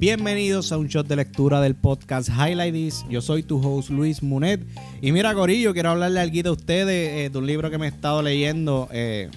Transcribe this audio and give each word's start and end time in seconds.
Bienvenidos 0.00 0.72
a 0.72 0.78
un 0.78 0.86
shot 0.86 1.06
de 1.08 1.14
lectura 1.14 1.60
del 1.60 1.74
podcast 1.74 2.30
Highlight 2.30 2.72
This. 2.72 3.04
Yo 3.10 3.20
soy 3.20 3.42
tu 3.42 3.60
host 3.60 3.90
Luis 3.90 4.22
Munet. 4.22 4.66
Y 5.02 5.12
mira, 5.12 5.34
Corillo, 5.34 5.74
quiero 5.74 5.90
hablarle 5.90 6.20
algo 6.20 6.48
a 6.48 6.52
ustedes 6.52 7.10
eh, 7.10 7.28
de 7.28 7.38
un 7.38 7.46
libro 7.46 7.70
que 7.70 7.76
me 7.76 7.84
he 7.84 7.90
estado 7.90 8.22
leyendo. 8.22 8.88
Eh, 8.92 9.28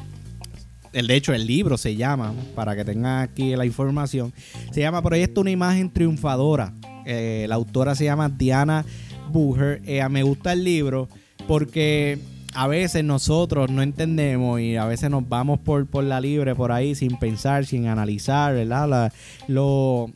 el, 0.94 1.08
de 1.08 1.16
hecho, 1.18 1.34
el 1.34 1.46
libro 1.48 1.78
se 1.78 1.98
llama, 1.98 2.34
para 2.56 2.78
que 2.78 2.86
tengan 2.86 3.24
aquí 3.24 3.54
la 3.58 3.66
información, 3.66 4.32
se 4.72 4.80
llama 4.80 5.02
Proyecto 5.02 5.42
Una 5.42 5.52
Imagen 5.52 5.92
Triunfadora. 5.92 6.74
Eh, 7.06 7.46
la 7.50 7.56
autora 7.56 7.94
se 7.94 8.06
llama 8.06 8.30
Diana 8.30 8.86
Bucher. 9.34 9.82
me 10.10 10.24
gusta 10.24 10.54
el 10.54 10.64
libro 10.64 11.10
porque 11.46 12.20
a 12.54 12.70
veces 12.70 13.04
nosotros 13.04 13.70
no 13.70 13.82
entendemos 13.82 14.62
y 14.62 14.78
a 14.78 14.86
veces 14.86 15.10
nos 15.10 15.28
vamos 15.28 15.60
por, 15.60 15.88
por 15.88 16.06
la 16.06 16.22
libre 16.22 16.56
por 16.56 16.72
ahí 16.72 16.96
sin 16.96 17.20
pensar, 17.20 17.66
sin 17.66 17.88
analizar, 17.88 18.54
¿verdad? 18.54 19.12
lo, 19.50 20.10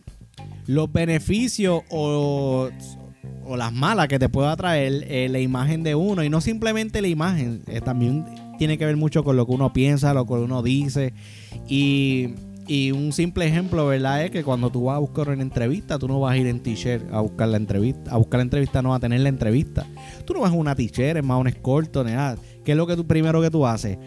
los 0.68 0.92
beneficios 0.92 1.82
o, 1.90 2.70
las 3.56 3.74
malas 3.74 4.10
que 4.10 4.20
te 4.20 4.30
pueda 4.30 4.56
traer 4.58 5.06
eh, 5.08 5.30
la 5.30 5.40
imagen 5.40 5.82
de 5.82 5.96
uno. 5.96 6.24
Y 6.24 6.30
no 6.30 6.42
simplemente 6.42 7.02
la 7.02 7.08
imagen, 7.08 7.64
eh, 7.68 7.82
también 7.82 8.26
tiene 8.58 8.78
que 8.78 8.86
ver 8.86 8.98
mucho 8.98 9.24
con 9.24 9.38
lo 9.38 9.46
que 9.46 9.54
uno 9.54 9.72
piensa, 9.72 10.14
lo 10.14 10.26
que 10.26 10.34
uno 10.34 10.62
dice. 10.62 11.14
Y, 11.68 12.34
un 12.94 13.14
simple 13.14 13.48
ejemplo, 13.48 13.88
¿verdad? 13.88 14.26
Es 14.26 14.32
que 14.32 14.44
cuando 14.44 14.70
tú 14.70 14.84
vas 14.86 14.98
a 14.98 15.00
buscar 15.00 15.30
una 15.30 15.42
entrevista, 15.42 15.98
tú 15.98 16.10
no 16.10 16.20
vas 16.20 16.34
a 16.34 16.38
ir 16.38 16.48
en 16.48 16.60
t-shirt 16.60 17.14
a 17.14 17.22
buscar 17.22 17.48
la 17.48 17.56
entrevista. 17.56 18.12
A 18.12 18.18
buscar 18.18 18.40
la 18.40 18.44
entrevista 18.44 18.82
no 18.82 18.94
a 18.94 19.00
tener 19.00 19.22
la 19.22 19.30
entrevista. 19.30 19.88
Tú 20.26 20.34
no 20.34 20.42
vas 20.42 20.52
a 20.52 20.56
una 20.56 20.76
t-shirt, 20.76 21.16
es 21.16 21.24
más 21.24 21.40
un 21.40 21.48
escorto, 21.48 22.04
nada. 22.04 22.36
¿Qué 22.66 22.74
es 22.74 22.78
lo 22.78 22.86
que 22.86 22.98
tú 22.98 23.08
primero 23.08 23.42
que 23.42 23.50
tú 23.50 23.66
haces? 23.66 23.98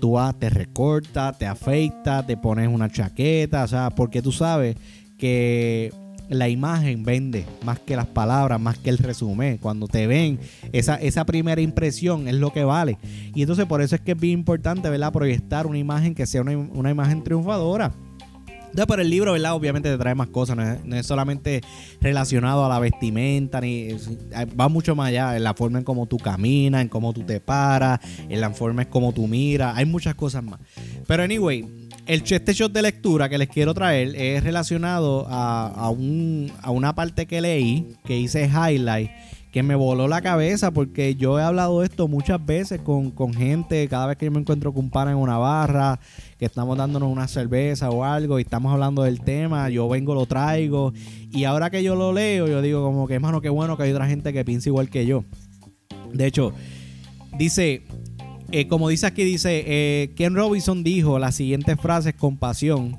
Tú 0.00 0.12
vas, 0.12 0.38
te 0.38 0.50
recortas, 0.50 1.38
te 1.38 1.46
afeitas, 1.46 2.26
te 2.26 2.36
pones 2.36 2.68
una 2.68 2.90
chaqueta, 2.90 3.64
o 3.64 3.68
sea, 3.68 3.88
porque 3.88 4.20
tú 4.20 4.32
sabes 4.32 4.76
que 5.16 5.90
la 6.38 6.48
imagen 6.48 7.02
vende 7.02 7.44
más 7.64 7.80
que 7.80 7.96
las 7.96 8.06
palabras, 8.06 8.60
más 8.60 8.78
que 8.78 8.90
el 8.90 8.98
resumen. 8.98 9.58
Cuando 9.58 9.88
te 9.88 10.06
ven, 10.06 10.38
esa, 10.72 10.96
esa 10.96 11.24
primera 11.24 11.60
impresión 11.60 12.28
es 12.28 12.34
lo 12.34 12.52
que 12.52 12.64
vale. 12.64 12.98
Y 13.34 13.42
entonces 13.42 13.66
por 13.66 13.82
eso 13.82 13.94
es 13.94 14.00
que 14.00 14.12
es 14.12 14.20
bien 14.20 14.40
importante, 14.40 14.88
¿verdad? 14.88 15.12
Proyectar 15.12 15.66
una 15.66 15.78
imagen 15.78 16.14
que 16.14 16.26
sea 16.26 16.42
una, 16.42 16.90
imagen 16.90 17.22
triunfadora. 17.22 17.92
Entonces, 18.46 18.86
pero 18.86 19.02
el 19.02 19.10
libro, 19.10 19.32
¿verdad? 19.32 19.54
Obviamente 19.54 19.90
te 19.90 19.98
trae 19.98 20.14
más 20.14 20.28
cosas, 20.28 20.56
no 20.84 20.96
es, 20.96 21.04
solamente 21.04 21.60
relacionado 22.00 22.64
a 22.64 22.68
la 22.68 22.78
vestimenta, 22.78 23.60
ni 23.60 23.96
va 24.58 24.68
mucho 24.68 24.94
más 24.94 25.08
allá 25.08 25.36
en 25.36 25.42
la 25.42 25.54
forma 25.54 25.78
en 25.78 25.84
cómo 25.84 26.06
tú 26.06 26.18
caminas, 26.18 26.80
en 26.80 26.88
cómo 26.88 27.12
tú 27.12 27.22
te 27.24 27.40
paras, 27.40 27.98
en 28.28 28.40
la 28.40 28.50
forma 28.50 28.82
en 28.82 28.88
cómo 28.88 29.12
tú 29.12 29.26
miras, 29.26 29.76
hay 29.76 29.86
muchas 29.86 30.14
cosas 30.14 30.44
más. 30.44 30.60
Pero 31.08 31.24
anyway, 31.24 31.79
el, 32.10 32.24
este 32.28 32.52
shot 32.52 32.72
de 32.72 32.82
lectura 32.82 33.28
que 33.28 33.38
les 33.38 33.48
quiero 33.48 33.72
traer 33.72 34.16
es 34.16 34.42
relacionado 34.42 35.26
a, 35.30 35.90
una 35.90 36.92
parte 36.92 37.26
que 37.26 37.40
leí, 37.40 37.94
que 38.04 38.18
hice 38.18 38.48
highlight, 38.48 39.10
que 39.52 39.62
me 39.62 39.76
voló 39.76 40.08
la 40.08 40.20
cabeza 40.20 40.72
porque 40.72 41.14
yo 41.14 41.38
he 41.38 41.42
hablado 41.42 41.80
de 41.80 41.86
esto 41.86 42.08
muchas 42.08 42.44
veces 42.44 42.80
con, 42.80 43.32
gente, 43.32 43.86
cada 43.86 44.08
vez 44.08 44.16
que 44.16 44.26
yo 44.26 44.32
me 44.32 44.40
encuentro 44.40 44.72
con 44.72 44.86
un 44.86 44.90
pana 44.90 45.12
en 45.12 45.18
una 45.18 45.38
barra, 45.38 46.00
que 46.36 46.46
estamos 46.46 46.76
dándonos 46.76 47.12
una 47.12 47.28
cerveza 47.28 47.90
o 47.90 48.02
algo 48.02 48.40
y 48.40 48.42
estamos 48.42 48.72
hablando 48.72 49.04
del 49.04 49.20
tema, 49.20 49.70
yo 49.70 49.88
vengo, 49.88 50.12
lo 50.12 50.26
traigo 50.26 50.92
y 51.30 51.44
ahora 51.44 51.70
que 51.70 51.84
yo 51.84 51.94
lo 51.94 52.12
leo, 52.12 52.48
yo 52.48 52.60
digo 52.60 52.82
como 52.82 53.06
que, 53.06 53.14
hermano, 53.14 53.40
qué 53.40 53.50
bueno 53.50 53.76
que 53.76 53.84
hay 53.84 53.92
otra 53.92 54.08
gente 54.08 54.32
que 54.32 54.44
piensa 54.44 54.68
igual 54.68 54.90
que 54.90 55.06
yo. 55.06 55.22
De 56.12 56.26
hecho, 56.26 56.52
dice, 57.38 57.84
eh, 58.52 58.68
como 58.68 58.88
dice 58.88 59.06
aquí, 59.06 59.24
dice, 59.24 59.64
eh, 59.66 60.12
Ken 60.16 60.34
Robinson 60.34 60.82
dijo 60.82 61.18
las 61.18 61.34
siguientes 61.34 61.78
frases 61.80 62.14
con 62.14 62.36
pasión 62.36 62.98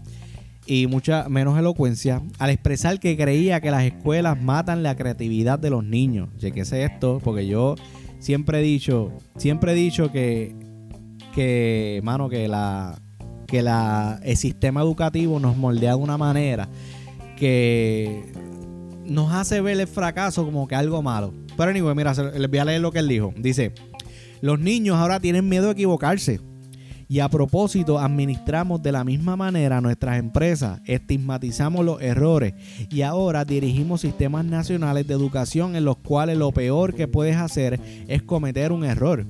y 0.66 0.88
mucha 0.88 1.28
menos 1.28 1.58
elocuencia 1.58 2.22
al 2.40 2.50
expresar 2.50 3.00
que 3.00 3.18
creía 3.18 3.60
que 3.62 3.72
las 3.72 3.84
escuelas 3.84 4.42
matan 4.42 4.84
la 4.84 4.96
creatividad 4.96 5.60
de 5.60 5.70
los 5.70 5.84
niños. 5.84 6.30
Chequese 6.38 6.84
esto, 6.84 7.20
porque 7.24 7.48
yo 7.48 7.76
siempre 8.20 8.60
he 8.60 8.64
dicho, 8.64 9.12
siempre 9.38 9.74
he 9.74 9.76
dicho 9.76 10.12
que, 10.12 10.56
que 11.34 12.00
mano, 12.04 12.30
que 12.30 12.48
la 12.48 13.02
que 13.52 13.62
la, 13.62 14.22
el 14.24 14.38
sistema 14.38 14.82
educativo 14.82 15.38
nos 15.38 15.58
moldea 15.58 15.92
de 15.92 15.98
una 15.98 16.18
manera 16.18 16.70
que 17.36 18.32
nos 19.06 19.34
hace 19.34 19.60
ver 19.60 19.78
el 19.78 19.88
fracaso 19.88 20.46
como 20.46 20.70
que 20.70 20.76
algo 20.76 21.02
malo. 21.02 21.34
Pero 21.58 21.70
anyway, 21.70 21.94
mira, 21.94 22.14
les 22.14 22.50
voy 22.50 22.60
a 22.60 22.66
leer 22.66 22.80
lo 22.80 22.94
que 22.94 23.00
él 23.00 23.10
dijo. 23.10 23.34
Dice, 23.36 23.74
los 24.42 24.60
niños 24.60 24.98
ahora 24.98 25.20
tienen 25.20 25.48
miedo 25.48 25.68
de 25.68 25.74
equivocarse. 25.74 26.40
Y 27.08 27.20
a 27.20 27.28
propósito, 27.28 28.00
administramos 28.00 28.82
de 28.82 28.94
la 28.94 29.04
misma 29.04 29.36
manera 29.36 29.82
nuestras 29.82 30.18
empresas, 30.18 30.80
estigmatizamos 30.86 31.84
los 31.84 32.02
errores 32.02 32.54
y 32.90 33.02
ahora 33.02 33.44
dirigimos 33.44 34.00
sistemas 34.00 34.46
nacionales 34.46 35.06
de 35.08 35.14
educación 35.14 35.76
en 35.76 35.84
los 35.84 35.98
cuales 35.98 36.38
lo 36.38 36.54
peor 36.54 36.96
que 36.96 37.10
puedes 37.10 37.36
hacer 37.36 37.82
es 38.08 38.22
cometer 38.22 38.72
un 38.72 38.86
error. 38.86 39.26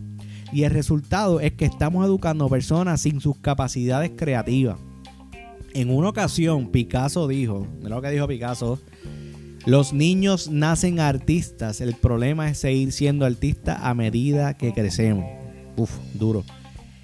Y 0.53 0.61
el 0.61 0.71
resultado 0.71 1.39
es 1.39 1.53
que 1.53 1.65
estamos 1.65 2.05
educando 2.05 2.47
personas 2.49 3.01
sin 3.01 3.19
sus 3.19 3.39
capacidades 3.39 4.11
creativas. 4.15 4.77
En 5.73 5.89
una 5.89 6.09
ocasión, 6.09 6.67
Picasso 6.69 7.27
dijo, 7.27 7.65
mira 7.77 7.95
lo 7.95 8.01
que 8.03 8.11
dijo 8.11 8.27
Picasso, 8.27 8.77
los 9.65 9.93
niños 9.93 10.49
nacen 10.49 10.99
artistas, 10.99 11.81
el 11.81 11.93
problema 11.95 12.49
es 12.49 12.57
seguir 12.57 12.91
siendo 12.91 13.25
artistas 13.25 13.79
a 13.81 13.93
medida 13.93 14.55
que 14.55 14.73
crecemos. 14.73 15.25
Uf, 15.77 15.91
duro. 16.13 16.43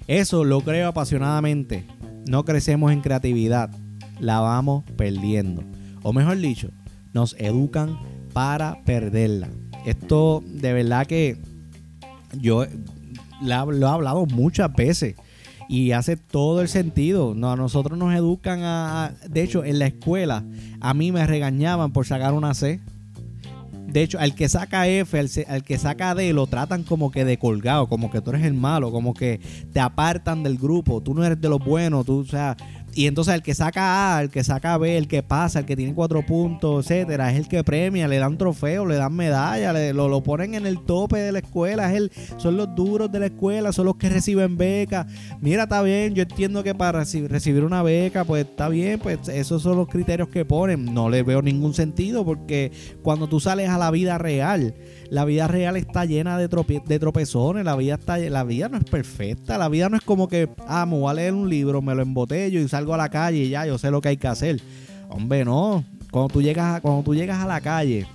Eso 0.06 0.44
lo 0.44 0.60
creo 0.62 0.88
apasionadamente. 0.88 1.86
No 2.28 2.44
crecemos 2.44 2.92
en 2.92 3.00
creatividad, 3.00 3.70
la 4.18 4.40
vamos 4.40 4.84
perdiendo. 4.96 5.62
O 6.02 6.12
mejor 6.12 6.38
dicho, 6.38 6.70
nos 7.12 7.36
educan 7.38 7.98
para 8.32 8.82
perderla. 8.84 9.48
Esto 9.86 10.42
de 10.46 10.72
verdad 10.72 11.06
que 11.06 11.38
yo 12.40 12.66
lo 13.40 13.86
he 13.86 13.90
hablado 13.90 14.26
muchas 14.26 14.72
veces 14.74 15.14
y 15.68 15.92
hace 15.92 16.16
todo 16.16 16.62
el 16.62 16.68
sentido. 16.68 17.34
No, 17.34 17.52
a 17.52 17.56
nosotros 17.56 17.98
nos 17.98 18.14
educan 18.14 18.60
a, 18.62 19.12
De 19.28 19.42
hecho, 19.42 19.64
en 19.64 19.78
la 19.78 19.86
escuela 19.86 20.42
a 20.80 20.94
mí 20.94 21.12
me 21.12 21.26
regañaban 21.26 21.92
por 21.92 22.06
sacar 22.06 22.32
una 22.32 22.54
C. 22.54 22.80
De 23.88 24.02
hecho, 24.02 24.18
al 24.18 24.34
que 24.34 24.48
saca 24.50 24.86
F, 24.86 25.18
al, 25.18 25.64
que 25.64 25.78
saca 25.78 26.14
D, 26.14 26.34
lo 26.34 26.46
tratan 26.46 26.82
como 26.82 27.10
que 27.10 27.24
de 27.24 27.38
colgado, 27.38 27.88
como 27.88 28.10
que 28.10 28.20
tú 28.20 28.30
eres 28.30 28.44
el 28.44 28.52
malo, 28.52 28.92
como 28.92 29.14
que 29.14 29.40
te 29.72 29.80
apartan 29.80 30.42
del 30.42 30.58
grupo, 30.58 31.00
tú 31.00 31.14
no 31.14 31.24
eres 31.24 31.40
de 31.40 31.48
los 31.48 31.64
buenos, 31.64 32.04
tú, 32.04 32.18
o 32.18 32.24
sea, 32.24 32.54
y 32.98 33.06
entonces 33.06 33.32
el 33.32 33.42
que 33.42 33.54
saca 33.54 34.16
A, 34.16 34.22
el 34.22 34.28
que 34.28 34.42
saca 34.42 34.76
B, 34.76 34.98
el 34.98 35.06
que 35.06 35.22
pasa, 35.22 35.60
el 35.60 35.66
que 35.66 35.76
tiene 35.76 35.94
cuatro 35.94 36.26
puntos, 36.26 36.84
etcétera, 36.84 37.30
es 37.30 37.38
el 37.38 37.46
que 37.46 37.62
premia, 37.62 38.08
le 38.08 38.18
dan 38.18 38.36
trofeo, 38.36 38.86
le 38.86 38.96
dan 38.96 39.14
medalla, 39.14 39.72
lo, 39.92 40.08
lo, 40.08 40.20
ponen 40.20 40.54
en 40.54 40.66
el 40.66 40.80
tope 40.80 41.18
de 41.18 41.30
la 41.30 41.38
escuela, 41.38 41.92
es 41.92 41.96
el, 41.96 42.12
son 42.38 42.56
los 42.56 42.74
duros 42.74 43.12
de 43.12 43.20
la 43.20 43.26
escuela, 43.26 43.70
son 43.70 43.86
los 43.86 43.94
que 43.98 44.08
reciben 44.08 44.56
becas. 44.56 45.06
Mira, 45.40 45.62
está 45.62 45.80
bien, 45.80 46.12
yo 46.16 46.24
entiendo 46.24 46.64
que 46.64 46.74
para 46.74 47.04
recibir 47.04 47.62
una 47.62 47.84
beca, 47.84 48.24
pues 48.24 48.46
está 48.46 48.68
bien, 48.68 48.98
pues 48.98 49.28
esos 49.28 49.62
son 49.62 49.76
los 49.76 49.86
criterios 49.86 50.28
que 50.30 50.44
ponen. 50.44 50.92
No 50.92 51.08
le 51.08 51.22
veo 51.22 51.40
ningún 51.40 51.74
sentido 51.74 52.24
porque 52.24 52.72
cuando 53.02 53.28
tú 53.28 53.38
sales 53.38 53.70
a 53.70 53.78
la 53.78 53.92
vida 53.92 54.18
real, 54.18 54.74
la 55.08 55.24
vida 55.24 55.46
real 55.46 55.76
está 55.76 56.04
llena 56.04 56.36
de, 56.36 56.48
de 56.48 56.98
tropezones, 56.98 57.64
la 57.64 57.76
vida, 57.76 57.94
está, 57.94 58.18
la 58.18 58.42
vida 58.42 58.68
no 58.68 58.78
es 58.78 58.84
perfecta, 58.84 59.56
la 59.56 59.68
vida 59.68 59.88
no 59.88 59.96
es 59.96 60.02
como 60.02 60.26
que, 60.26 60.48
ah, 60.66 60.84
me 60.84 60.98
voy 60.98 61.10
a 61.10 61.14
leer 61.14 61.32
un 61.32 61.48
libro, 61.48 61.80
me 61.80 61.94
lo 61.94 62.02
embotello 62.02 62.60
y 62.60 62.68
salgo 62.68 62.87
a 62.94 62.96
la 62.96 63.08
calle 63.08 63.38
y 63.38 63.48
ya, 63.50 63.66
yo 63.66 63.78
sé 63.78 63.90
lo 63.90 64.00
que 64.00 64.10
hay 64.10 64.16
que 64.16 64.28
hacer. 64.28 64.60
Hombre, 65.08 65.44
no. 65.44 65.84
Cuando 66.10 66.32
tú 66.32 66.42
llegas 66.42 66.80
cuando 66.80 67.02
tú 67.02 67.14
llegas 67.14 67.38
a 67.38 67.46
la 67.46 67.60
calle, 67.60 68.06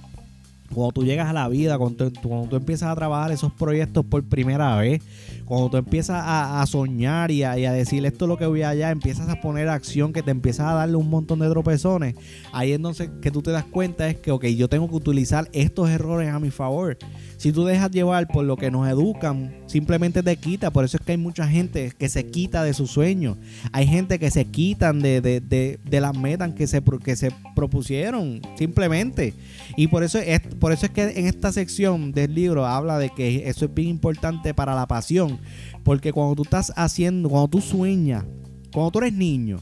cuando 0.73 0.91
tú 0.91 1.03
llegas 1.03 1.29
a 1.29 1.33
la 1.33 1.47
vida, 1.47 1.77
cuando 1.77 2.11
tú, 2.11 2.55
empiezas 2.55 2.89
a 2.89 2.95
trabajar 2.95 3.31
esos 3.31 3.51
proyectos 3.53 4.05
por 4.05 4.23
primera 4.23 4.75
vez, 4.77 5.01
cuando 5.45 5.69
tú 5.69 5.77
empiezas 5.77 6.21
a, 6.25 6.65
soñar 6.67 7.31
y 7.31 7.43
a, 7.43 7.53
decir 7.55 8.05
esto 8.05 8.25
es 8.25 8.29
lo 8.29 8.37
que 8.37 8.45
voy 8.45 8.63
allá, 8.63 8.91
empiezas 8.91 9.29
a 9.29 9.41
poner 9.41 9.69
acción 9.69 10.13
que 10.13 10.23
te 10.23 10.31
empiezas 10.31 10.67
a 10.67 10.73
darle 10.73 10.95
un 10.95 11.09
montón 11.09 11.39
de 11.39 11.49
tropezones, 11.49 12.15
ahí 12.51 12.73
entonces 12.73 13.09
que 13.21 13.31
tú 13.31 13.41
te 13.41 13.51
das 13.51 13.65
cuenta 13.65 14.07
es 14.07 14.17
que, 14.17 14.31
ok, 14.31 14.45
yo 14.45 14.67
tengo 14.67 14.89
que 14.89 14.95
utilizar 14.95 15.49
estos 15.53 15.89
errores 15.89 16.29
a 16.29 16.39
mi 16.39 16.51
favor. 16.51 16.97
Si 17.37 17.51
tú 17.51 17.65
dejas 17.65 17.91
llevar 17.91 18.27
por 18.27 18.45
lo 18.45 18.55
que 18.55 18.71
nos 18.71 18.87
educan, 18.87 19.53
simplemente 19.65 20.23
te 20.23 20.37
quita. 20.37 20.71
Por 20.71 20.85
eso 20.85 20.95
es 20.95 21.03
que 21.03 21.11
hay 21.11 21.17
mucha 21.17 21.45
gente 21.45 21.91
que 21.97 22.07
se 22.07 22.25
quita 22.27 22.63
de 22.63 22.73
sus 22.73 22.91
sueños. 22.91 23.37
Hay 23.73 23.85
gente 23.85 24.17
que 24.17 24.31
se 24.31 24.45
quitan 24.45 25.01
de, 25.01 25.19
de, 25.19 25.41
de, 25.41 26.01
las 26.01 26.17
metas 26.17 26.53
que 26.53 26.67
se, 26.67 26.81
que 27.03 27.15
se 27.17 27.31
propusieron, 27.53 28.41
simplemente. 28.57 29.33
Y 29.75 29.87
por 29.87 30.03
eso, 30.03 30.19
es, 30.19 30.39
por 30.63 30.71
eso 30.71 30.85
es 30.85 30.93
que 30.93 31.03
en 31.19 31.27
esta 31.27 31.51
sección 31.51 32.13
del 32.13 32.33
libro 32.33 32.65
habla 32.65 32.97
de 32.97 33.09
que 33.09 33.49
eso 33.49 33.65
es 33.65 33.73
bien 33.73 33.89
importante 33.89 34.53
para 34.53 34.73
la 34.73 34.87
pasión. 34.87 35.37
Porque 35.83 36.13
cuando 36.13 36.35
tú 36.35 36.43
estás 36.43 36.71
haciendo, 36.77 37.27
cuando 37.27 37.49
tú 37.49 37.59
sueñas, 37.59 38.23
cuando 38.71 38.91
tú 38.91 38.99
eres 38.99 39.11
niño, 39.11 39.59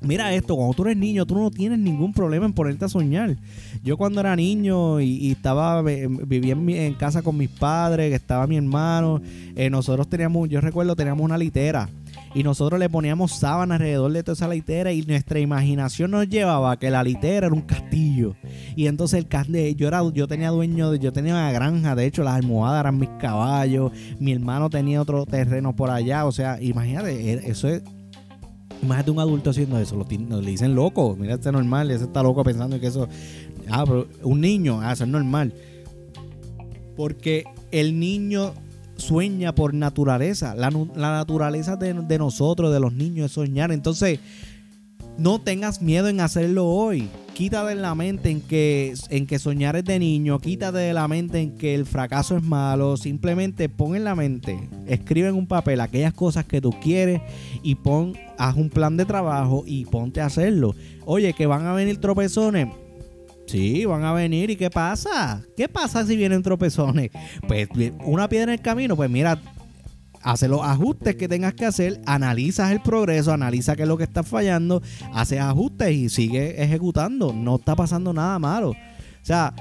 Mira 0.00 0.34
esto, 0.34 0.56
cuando 0.56 0.74
tú 0.74 0.82
eres 0.82 0.96
niño, 0.96 1.24
tú 1.24 1.36
no 1.36 1.50
tienes 1.52 1.78
ningún 1.78 2.12
problema 2.12 2.46
en 2.46 2.52
ponerte 2.52 2.84
a 2.84 2.88
soñar. 2.88 3.36
Yo 3.82 3.96
cuando 3.96 4.20
era 4.20 4.34
niño 4.34 5.00
y, 5.00 5.30
estaba, 5.30 5.80
vivía 5.82 6.52
en, 6.54 6.94
casa 6.94 7.22
con 7.22 7.38
mis 7.38 7.48
padres, 7.48 8.12
estaba 8.12 8.48
mi 8.48 8.56
hermano, 8.56 9.22
eh, 9.54 9.70
nosotros 9.70 10.08
teníamos, 10.08 10.48
yo 10.48 10.60
recuerdo, 10.60 10.96
teníamos 10.96 11.24
una 11.24 11.38
litera. 11.38 11.88
Y 12.34 12.42
nosotros 12.42 12.80
le 12.80 12.90
poníamos 12.90 13.32
sábana 13.32 13.76
alrededor 13.76 14.12
de 14.12 14.22
toda 14.22 14.34
esa 14.34 14.48
litera 14.48 14.92
y 14.92 15.02
nuestra 15.02 15.38
imaginación 15.38 16.10
nos 16.10 16.28
llevaba 16.28 16.72
a 16.72 16.78
que 16.78 16.90
la 16.90 17.02
litera 17.02 17.46
era 17.46 17.54
un 17.54 17.62
castillo. 17.62 18.34
Y 18.74 18.86
entonces 18.86 19.18
el 19.20 19.28
castillo, 19.28 19.76
yo 19.76 19.88
era, 19.88 20.02
yo 20.12 20.26
tenía 20.26 20.50
dueño, 20.50 20.94
yo 20.96 21.12
tenía 21.12 21.34
una 21.34 21.52
granja, 21.52 21.94
de 21.94 22.06
hecho 22.06 22.24
las 22.24 22.34
almohadas 22.34 22.80
eran 22.80 22.98
mis 22.98 23.10
caballos, 23.20 23.92
mi 24.18 24.32
hermano 24.32 24.68
tenía 24.68 25.00
otro 25.00 25.24
terreno 25.26 25.76
por 25.76 25.90
allá, 25.90 26.26
o 26.26 26.32
sea, 26.32 26.60
imagínate, 26.60 27.32
e, 27.32 27.50
eso 27.50 27.68
es 27.68 27.82
Imagínate 28.82 29.10
un 29.12 29.20
adulto 29.20 29.50
haciendo 29.50 29.78
eso, 29.78 29.96
lo, 29.96 30.40
le 30.40 30.50
dicen 30.50 30.74
loco, 30.74 31.16
mira 31.18 31.34
este 31.34 31.50
normal, 31.50 31.90
ese 31.90 32.04
está 32.04 32.22
loco 32.22 32.44
pensando 32.44 32.78
que 32.78 32.88
eso. 32.88 33.08
Ah, 33.70 33.84
pero 33.86 34.06
un 34.22 34.42
niño, 34.42 34.80
ah, 34.82 34.92
eso 34.92 35.04
es 35.04 35.10
normal. 35.10 35.54
Porque 36.94 37.44
el 37.70 37.98
niño 37.98 38.52
sueña 39.04 39.54
por 39.54 39.74
naturaleza. 39.74 40.54
La, 40.54 40.70
naturaleza 40.70 41.76
de, 41.76 41.94
de, 41.94 42.18
nosotros, 42.18 42.72
de 42.72 42.80
los 42.80 42.92
niños, 42.92 43.26
es 43.26 43.32
soñar. 43.32 43.70
Entonces, 43.70 44.20
no 45.18 45.40
tengas 45.40 45.80
miedo 45.80 46.08
en 46.08 46.20
hacerlo 46.20 46.66
hoy. 46.66 47.08
Quítate 47.34 47.74
de 47.74 47.80
la 47.80 47.94
mente 47.94 48.30
en 48.30 48.40
que, 48.40 48.94
en 49.10 49.26
que 49.26 49.38
soñar 49.38 49.76
es 49.76 49.84
de 49.84 49.98
niño. 49.98 50.38
Quítate 50.38 50.78
de 50.78 50.94
la 50.94 51.06
mente 51.08 51.40
en 51.40 51.56
que 51.56 51.74
el 51.74 51.84
fracaso 51.84 52.36
es 52.36 52.42
malo. 52.42 52.96
Simplemente 52.96 53.68
pon 53.68 53.96
en 53.96 54.04
la 54.04 54.14
mente, 54.14 54.68
escribe 54.86 55.28
en 55.28 55.34
un 55.34 55.46
papel 55.46 55.80
aquellas 55.80 56.14
cosas 56.14 56.44
que 56.44 56.60
tú 56.60 56.70
quieres 56.80 57.20
y 57.62 57.74
pon, 57.74 58.14
haz 58.38 58.56
un 58.56 58.70
plan 58.70 58.96
de 58.96 59.04
trabajo 59.04 59.64
y 59.66 59.84
ponte 59.84 60.20
a 60.20 60.26
hacerlo. 60.26 60.74
Oye, 61.04 61.32
que 61.32 61.46
van 61.46 61.66
a 61.66 61.72
venir 61.72 62.00
tropezones 62.00 62.68
Sí, 63.54 63.84
van 63.84 64.02
a 64.02 64.12
venir. 64.12 64.50
¿Y 64.50 64.56
qué 64.56 64.68
pasa? 64.68 65.40
¿Qué 65.56 65.68
pasa 65.68 66.04
si 66.04 66.16
vienen 66.16 66.42
tropezones? 66.42 67.12
Pues 67.46 67.68
una 68.04 68.28
piedra 68.28 68.52
en 68.52 68.58
el 68.58 68.60
camino, 68.60 68.96
pues 68.96 69.08
mira, 69.08 69.40
hace 70.22 70.48
los 70.48 70.60
ajustes 70.62 71.14
que 71.14 71.28
tengas 71.28 71.54
que 71.54 71.64
hacer, 71.64 72.00
analizas 72.04 72.72
el 72.72 72.80
progreso, 72.80 73.32
analiza 73.32 73.76
qué 73.76 73.82
es 73.82 73.88
lo 73.88 73.96
que 73.96 74.02
está 74.02 74.24
fallando, 74.24 74.82
haces 75.12 75.38
ajustes 75.38 75.92
y 75.92 76.08
sigue 76.08 76.64
ejecutando. 76.64 77.32
No 77.32 77.54
está 77.54 77.76
pasando 77.76 78.12
nada 78.12 78.40
malo. 78.40 78.70
O 78.70 78.74
sea, 79.22 79.54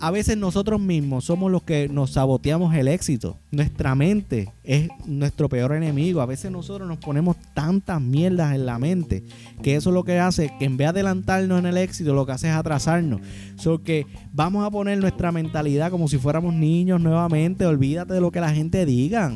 a 0.00 0.10
veces 0.10 0.36
nosotros 0.36 0.80
mismos 0.80 1.24
somos 1.24 1.50
los 1.50 1.62
que 1.62 1.88
nos 1.88 2.12
saboteamos 2.12 2.74
el 2.74 2.88
éxito. 2.88 3.38
Nuestra 3.50 3.94
mente 3.94 4.52
es 4.62 4.88
nuestro 5.06 5.48
peor 5.48 5.74
enemigo. 5.74 6.20
A 6.20 6.26
veces 6.26 6.50
nosotros 6.52 6.86
nos 6.86 6.98
ponemos 6.98 7.36
tantas 7.54 8.00
mierdas 8.00 8.54
en 8.54 8.66
la 8.66 8.78
mente 8.78 9.24
que 9.62 9.76
eso 9.76 9.90
es 9.90 9.94
lo 9.94 10.04
que 10.04 10.18
hace 10.18 10.52
que 10.58 10.66
en 10.66 10.76
vez 10.76 10.86
de 10.86 11.00
adelantarnos 11.00 11.58
en 11.58 11.66
el 11.66 11.76
éxito, 11.76 12.14
lo 12.14 12.26
que 12.26 12.32
hace 12.32 12.48
es 12.48 12.54
atrasarnos. 12.54 13.20
So 13.56 13.82
que 13.82 14.06
vamos 14.32 14.64
a 14.64 14.70
poner 14.70 14.98
nuestra 14.98 15.32
mentalidad 15.32 15.90
como 15.90 16.08
si 16.08 16.18
fuéramos 16.18 16.54
niños 16.54 17.00
nuevamente. 17.00 17.66
Olvídate 17.66 18.14
de 18.14 18.20
lo 18.20 18.30
que 18.30 18.40
la 18.40 18.50
gente 18.50 18.86
diga. 18.86 19.32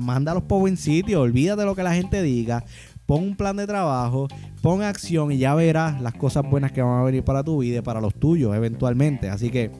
Manda 0.00 0.32
a 0.32 0.34
los 0.34 0.44
pobres 0.44 0.72
en 0.72 0.76
sitio. 0.76 1.22
Olvídate 1.22 1.60
de 1.60 1.66
lo 1.66 1.74
que 1.74 1.82
la 1.82 1.94
gente 1.94 2.22
diga 2.22 2.64
pon 3.06 3.24
un 3.24 3.36
plan 3.36 3.56
de 3.56 3.66
trabajo, 3.66 4.28
pon 4.62 4.82
acción 4.82 5.32
y 5.32 5.38
ya 5.38 5.54
verás 5.54 6.00
las 6.00 6.14
cosas 6.14 6.48
buenas 6.48 6.72
que 6.72 6.82
van 6.82 7.00
a 7.00 7.04
venir 7.04 7.24
para 7.24 7.42
tu 7.42 7.58
vida 7.58 7.78
y 7.78 7.82
para 7.82 8.00
los 8.00 8.14
tuyos 8.14 8.54
eventualmente. 8.54 9.28
Así 9.28 9.50
que 9.50 9.70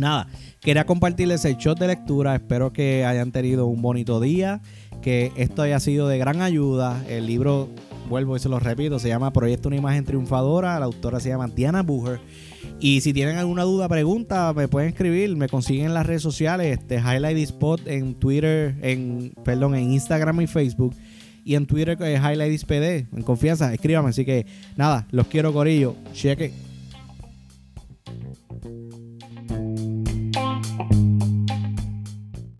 nada, 0.00 0.26
quería 0.60 0.84
compartirles 0.84 1.44
el 1.44 1.56
shot 1.56 1.78
de 1.78 1.88
lectura. 1.88 2.34
Espero 2.34 2.72
que 2.72 3.04
hayan 3.04 3.30
tenido 3.32 3.66
un 3.66 3.82
bonito 3.82 4.20
día, 4.20 4.60
que 5.02 5.32
esto 5.36 5.62
haya 5.62 5.78
sido 5.78 6.08
de 6.08 6.18
gran 6.18 6.42
ayuda. 6.42 7.04
El 7.08 7.26
libro, 7.26 7.68
vuelvo 8.08 8.36
y 8.36 8.40
se 8.40 8.48
lo 8.48 8.58
repito, 8.58 8.98
se 8.98 9.08
llama 9.08 9.32
Proyecto 9.32 9.68
Una 9.68 9.76
Imagen 9.76 10.04
Triunfadora. 10.04 10.78
La 10.80 10.86
autora 10.86 11.20
se 11.20 11.28
llama 11.28 11.46
Diana 11.48 11.82
Bucher. 11.82 12.20
Y 12.80 13.02
si 13.02 13.12
tienen 13.12 13.36
alguna 13.36 13.62
duda, 13.62 13.88
pregunta, 13.88 14.52
me 14.54 14.66
pueden 14.66 14.88
escribir. 14.88 15.36
Me 15.36 15.48
consiguen 15.48 15.86
en 15.86 15.94
las 15.94 16.06
redes 16.06 16.22
sociales, 16.22 16.78
este, 16.78 16.96
Highlight 16.96 17.38
Spot 17.38 17.86
en 17.86 18.14
Twitter, 18.14 18.74
en, 18.82 19.34
perdón, 19.44 19.74
en 19.74 19.92
Instagram 19.92 20.40
y 20.40 20.46
Facebook. 20.46 20.94
Y 21.44 21.54
en 21.54 21.66
Twitter, 21.66 21.98
eh, 22.00 22.16
Highlight. 22.16 22.70
En 22.70 23.22
confianza, 23.22 23.72
escríbame. 23.72 24.10
Así 24.10 24.24
que 24.24 24.46
nada, 24.76 25.06
los 25.10 25.26
quiero, 25.26 25.52
Corillo. 25.52 25.94
Cheque. 26.12 26.69